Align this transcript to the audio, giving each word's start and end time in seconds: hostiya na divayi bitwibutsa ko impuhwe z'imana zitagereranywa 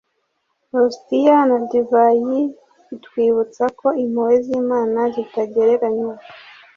hostiya 0.71 1.37
na 1.49 1.57
divayi 1.71 2.39
bitwibutsa 2.87 3.63
ko 3.79 3.87
impuhwe 4.03 4.35
z'imana 4.45 4.99
zitagereranywa 5.13 6.15